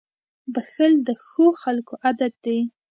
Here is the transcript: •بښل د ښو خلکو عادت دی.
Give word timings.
•بښل 0.53 0.93
د 1.07 1.09
ښو 1.25 1.45
خلکو 1.61 1.93
عادت 2.03 2.33
دی. 2.45 2.59